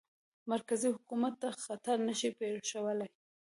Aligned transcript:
مرکزي 0.51 0.89
حکومت 0.95 1.33
ته 1.41 1.47
خطر 1.65 1.97
نه 2.07 2.13
شي 2.19 2.29
پېښولای. 2.37 3.09